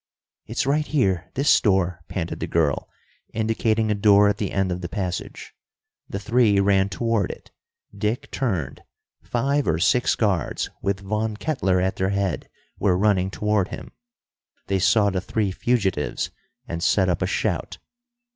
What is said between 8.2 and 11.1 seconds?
turned. Five or six guards with